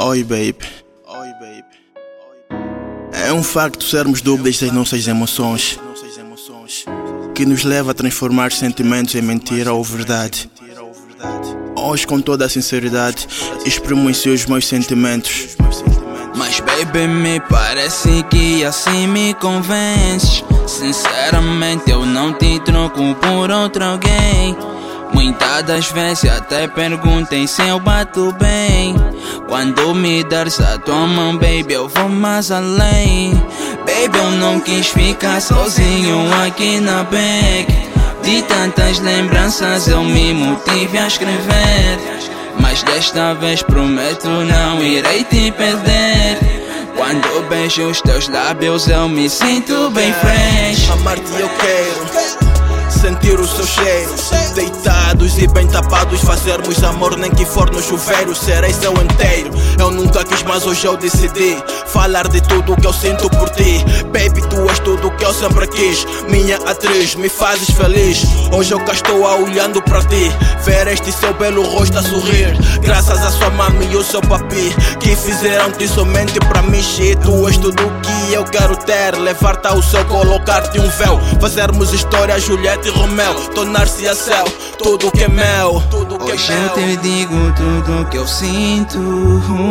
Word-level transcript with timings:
Oi, 0.00 0.22
baby. 0.22 0.54
Oi, 1.08 1.28
baby. 1.40 1.64
É 3.10 3.32
um 3.32 3.42
facto 3.42 3.82
sermos 3.82 4.22
dúbios 4.22 4.60
das 4.60 4.70
nossas 4.70 5.08
emoções, 5.08 5.76
que 7.34 7.44
nos 7.44 7.64
leva 7.64 7.90
a 7.90 7.94
transformar 7.94 8.52
sentimentos 8.52 9.16
em 9.16 9.22
mentira 9.22 9.72
ou 9.72 9.82
verdade. 9.82 10.48
Hoje, 11.74 12.06
com 12.06 12.20
toda 12.20 12.44
a 12.44 12.48
sinceridade, 12.48 13.26
exprimo 13.66 14.08
em 14.08 14.14
si 14.14 14.28
os 14.28 14.46
meus 14.46 14.68
sentimentos. 14.68 15.56
Mas, 16.36 16.60
baby, 16.60 17.08
me 17.08 17.40
parece 17.40 18.22
que 18.30 18.64
assim 18.64 19.08
me 19.08 19.34
convences. 19.34 20.44
Sinceramente, 20.64 21.90
eu 21.90 22.06
não 22.06 22.32
te 22.34 22.60
troco 22.60 23.16
por 23.16 23.50
outro 23.50 23.84
alguém. 23.84 24.56
Muitas 25.12 25.64
das 25.64 25.90
vezes 25.90 26.30
até 26.30 26.68
perguntem 26.68 27.48
se 27.48 27.66
eu 27.66 27.80
bato 27.80 28.32
bem. 28.38 28.94
Quando 29.48 29.94
me 29.94 30.22
deres 30.24 30.60
a 30.60 30.76
tua 30.76 31.06
mão, 31.06 31.32
baby, 31.32 31.72
eu 31.72 31.88
vou 31.88 32.06
mais 32.06 32.50
além. 32.50 33.32
Baby, 33.78 34.18
eu 34.18 34.30
não 34.32 34.60
quis 34.60 34.88
ficar 34.88 35.40
sozinho 35.40 36.18
aqui 36.44 36.78
na 36.80 37.02
back. 37.04 37.66
De 38.22 38.42
tantas 38.42 38.98
lembranças 39.00 39.88
eu 39.88 40.04
me 40.04 40.34
motive 40.34 40.98
a 40.98 41.06
escrever. 41.06 41.98
Mas 42.60 42.82
desta 42.82 43.32
vez 43.34 43.62
prometo 43.62 44.28
não 44.28 44.82
irei 44.82 45.24
te 45.24 45.50
perder. 45.52 46.38
Quando 46.94 47.48
beijo 47.48 47.88
os 47.88 48.02
teus 48.02 48.28
lábios 48.28 48.86
eu 48.86 49.08
me 49.08 49.30
sinto 49.30 49.88
bem 49.92 50.12
fresh. 50.12 50.90
Amar-te 50.90 51.40
eu 51.40 51.48
quero 51.48 52.47
sentir 53.28 53.40
o 53.40 53.46
seu 53.46 53.66
cheiro. 53.66 54.14
Deitados 54.54 55.38
e 55.38 55.46
bem 55.48 55.66
tapados, 55.68 56.20
fazermos 56.22 56.82
amor, 56.82 57.16
nem 57.16 57.30
que 57.30 57.44
for 57.44 57.70
no 57.70 57.82
chuveiro. 57.82 58.34
Serei 58.34 58.72
seu 58.72 58.92
inteiro. 58.92 59.50
Eu 59.78 59.90
nunca 59.90 60.24
quis, 60.24 60.42
mas 60.42 60.66
hoje 60.66 60.86
eu 60.86 60.96
decidi. 60.96 61.56
Falar 61.86 62.26
de 62.28 62.40
tudo 62.40 62.76
que 62.76 62.86
eu 62.86 62.92
sinto 62.92 63.28
por 63.30 63.50
ti. 63.50 63.84
Baby, 64.06 64.40
tu 64.48 64.68
és 64.68 64.78
tudo 64.80 65.10
que 65.12 65.24
eu 65.24 65.32
sempre 65.32 65.66
quis. 65.68 66.06
Minha 66.28 66.56
atriz, 66.56 67.14
me 67.14 67.28
fazes 67.28 67.70
feliz. 67.70 68.24
Hoje 68.52 68.72
eu 68.72 68.80
cá 68.80 68.92
estou 68.92 69.22
olhando 69.22 69.82
para 69.82 70.00
ti. 70.02 70.32
Ver 70.64 70.88
este 70.88 71.12
seu 71.12 71.34
belo 71.34 71.62
rosto 71.62 71.98
a 71.98 72.02
sorrir. 72.02 72.56
Graças 72.80 73.24
a 73.24 73.30
sua 73.30 73.50
mãe 73.50 73.88
e 73.90 73.96
o 73.96 74.02
seu 74.02 74.20
papi. 74.22 74.74
Que 75.00 75.14
fizeram-te 75.14 75.86
somente 75.86 76.38
para 76.40 76.62
mim. 76.62 76.82
Shit, 76.82 77.20
tu 77.22 77.46
és 77.46 77.56
tudo 77.58 77.82
que 78.02 78.32
eu 78.32 78.44
quero 78.44 78.76
ter. 78.76 79.16
Levar-te 79.16 79.68
ao 79.68 79.82
céu, 79.82 80.04
colocar-te 80.06 80.80
um 80.80 80.88
véu. 80.88 81.20
Fazermos 81.40 81.92
história, 81.92 82.38
Juliette 82.38 82.88
e 82.88 82.90
Romeu 82.90 83.17
Tornar-se 83.52 84.06
a 84.06 84.14
céu, 84.14 84.44
tudo 84.80 85.10
que 85.10 85.24
é 85.24 85.28
mel 85.28 85.82
tudo 85.90 86.16
que 86.20 86.30
é 86.30 86.34
Hoje 86.34 86.52
eu 86.52 86.68
te 86.68 86.96
digo 86.98 87.34
tudo 87.56 88.08
que 88.10 88.16
eu 88.16 88.24
sinto 88.28 88.96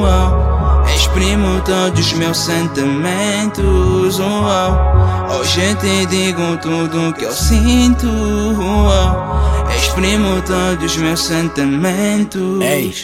uau. 0.00 0.84
Exprimo 0.94 1.60
todos 1.62 1.98
os 1.98 2.12
meus 2.12 2.36
sentimentos 2.38 4.20
uau. 4.20 5.36
Hoje 5.40 5.60
eu 5.60 5.74
te 5.74 6.06
digo 6.06 6.56
tudo 6.58 7.12
que 7.14 7.24
eu 7.24 7.32
sinto. 7.32 8.06
Exprimo 9.76 10.40
todos 10.42 10.92
os 10.92 10.96
meus 10.98 11.20
sentimentos 11.20 12.60
Ei. 12.60 12.94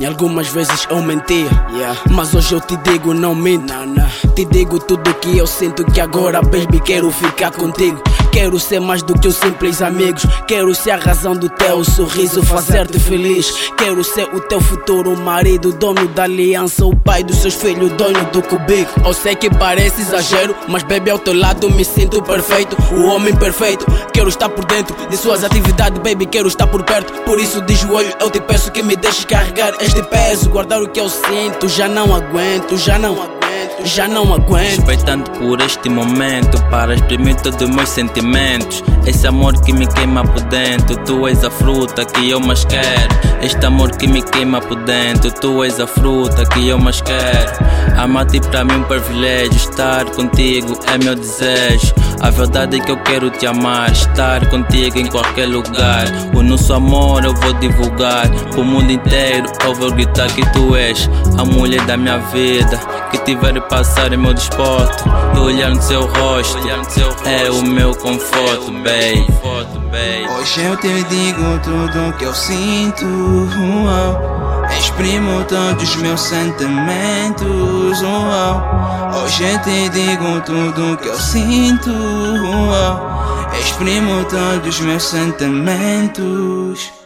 E 0.00 0.06
algumas 0.06 0.48
vezes 0.48 0.86
eu 0.90 1.00
mentia, 1.00 1.48
yeah. 1.74 1.96
mas 2.10 2.34
hoje 2.34 2.54
eu 2.54 2.60
te 2.60 2.76
digo 2.78 3.14
não 3.14 3.34
minto. 3.34 3.72
Nah, 3.72 3.86
nah. 3.86 4.08
Te 4.34 4.44
digo 4.46 4.80
tudo 4.80 5.14
que 5.14 5.38
eu 5.38 5.46
sinto 5.46 5.84
que 5.84 6.00
agora, 6.00 6.40
baby, 6.42 6.80
quero 6.80 7.10
ficar 7.10 7.52
contigo. 7.52 8.02
Quero 8.32 8.58
ser 8.58 8.80
mais 8.80 9.02
do 9.02 9.12
que 9.12 9.28
os 9.28 9.36
simples 9.36 9.82
amigos. 9.82 10.26
Quero 10.48 10.74
ser 10.74 10.92
a 10.92 10.96
razão 10.96 11.34
do 11.34 11.48
teu 11.50 11.84
sorriso, 11.84 12.42
fazer-te 12.42 12.98
feliz. 12.98 13.52
Quero 13.76 14.02
ser 14.02 14.24
o 14.34 14.40
teu 14.40 14.60
futuro 14.60 15.16
marido, 15.16 15.72
dono 15.72 16.08
da 16.08 16.24
aliança, 16.24 16.84
o 16.84 16.96
pai 16.96 17.22
dos 17.22 17.36
seus 17.36 17.54
filhos, 17.54 17.92
dono 17.92 18.24
do 18.32 18.42
cubico. 18.42 19.00
Eu 19.04 19.12
sei 19.12 19.36
que 19.36 19.50
parece 19.50 20.00
exagero, 20.00 20.56
mas 20.66 20.82
baby, 20.82 21.10
ao 21.10 21.18
teu 21.18 21.34
lado 21.34 21.70
me 21.70 21.84
sinto 21.84 22.22
perfeito. 22.22 22.76
O 22.92 23.04
homem 23.06 23.36
perfeito. 23.36 23.84
Quero 24.12 24.30
estar 24.30 24.48
por 24.48 24.64
dentro 24.64 24.96
de 25.08 25.16
suas 25.16 25.44
atividades, 25.44 25.98
baby, 26.02 26.26
quero 26.26 26.48
estar 26.48 26.66
por 26.66 26.82
perto. 26.82 27.12
Por 27.24 27.38
isso, 27.38 27.60
de 27.60 27.74
joelho, 27.74 28.14
eu 28.18 28.30
te 28.30 28.40
peço 28.40 28.72
que 28.72 28.82
me 28.82 28.96
deixes 28.96 29.26
carregar 29.26 29.74
este 29.80 30.02
peso. 30.04 30.48
Guardar 30.48 30.82
o 30.82 30.88
que 30.88 30.98
eu 30.98 31.08
sinto, 31.08 31.68
já 31.68 31.86
não 31.86 32.14
aguento, 32.14 32.78
já 32.78 32.98
não 32.98 33.12
aguento 33.12 33.41
já 33.84 34.08
não 34.08 34.34
aguento. 34.34 34.76
Respeitando 34.76 35.30
por 35.32 35.60
este 35.60 35.88
momento, 35.88 36.62
para 36.70 36.94
exprimir 36.94 37.36
todos 37.36 37.60
os 37.62 37.74
meus 37.74 37.88
sentimentos. 37.88 38.82
Esse 39.06 39.26
amor 39.26 39.60
que 39.62 39.72
me 39.72 39.86
queima 39.86 40.24
por 40.24 40.40
dentro, 40.42 40.96
tu 41.04 41.26
és 41.26 41.44
a 41.44 41.50
fruta 41.50 42.04
que 42.04 42.30
eu 42.30 42.40
mais 42.40 42.64
quero. 42.64 43.42
Este 43.42 43.64
amor 43.66 43.90
que 43.96 44.06
me 44.06 44.22
queima 44.22 44.60
por 44.60 44.76
dentro, 44.84 45.30
tu 45.32 45.64
és 45.64 45.80
a 45.80 45.86
fruta 45.86 46.44
que 46.46 46.68
eu 46.68 46.78
mais 46.78 47.00
quero. 47.00 47.52
Amar-te 47.96 48.40
para 48.40 48.64
mim 48.64 48.74
é 48.74 48.76
um 48.76 48.82
privilégio, 48.84 49.54
estar 49.54 50.04
contigo 50.06 50.78
é 50.86 50.98
meu 50.98 51.14
desejo. 51.14 51.92
A 52.20 52.30
verdade 52.30 52.76
é 52.76 52.80
que 52.80 52.90
eu 52.90 52.96
quero 52.98 53.30
te 53.30 53.46
amar, 53.46 53.90
estar 53.90 54.48
contigo 54.48 54.98
em 54.98 55.06
qualquer 55.06 55.46
lugar. 55.46 56.06
O 56.34 56.42
nosso 56.42 56.72
amor 56.72 57.24
eu 57.24 57.34
vou 57.34 57.52
divulgar 57.54 58.28
pro 58.50 58.64
mundo 58.64 58.92
inteiro. 58.92 59.46
Eu 59.64 59.74
vou 59.74 59.90
gritar 59.90 60.28
que 60.28 60.42
tu 60.52 60.76
és 60.76 61.10
a 61.36 61.44
mulher 61.44 61.84
da 61.84 61.96
minha 61.96 62.18
vida. 62.18 63.01
Que 63.12 63.18
tiver 63.18 63.60
passar 63.68 64.12
em 64.12 64.16
meu 64.16 64.32
desporto 64.32 65.04
e 65.36 65.38
olhar 65.38 65.70
no 65.70 65.82
seu 65.82 66.06
rosto 66.06 66.58
é 67.26 67.50
o 67.50 67.62
meu 67.62 67.94
conforto, 67.94 68.72
baby. 68.72 69.26
Hoje 70.38 70.62
eu 70.62 70.76
te 70.78 71.04
digo 71.04 71.60
tudo 71.62 72.16
que 72.16 72.24
eu 72.24 72.34
sinto. 72.34 73.04
Exprimo 74.78 75.44
todos 75.44 75.82
os 75.82 75.96
meus 75.96 76.20
sentimentos. 76.20 78.00
Hoje 79.22 79.44
eu 79.44 79.58
te 79.60 79.88
digo 79.90 80.40
tudo 80.40 80.96
que 80.96 81.08
eu 81.08 81.20
sinto. 81.20 81.90
Exprimo 83.60 84.24
todos 84.24 84.68
os 84.68 84.80
meus 84.80 85.02
sentimentos. 85.02 87.01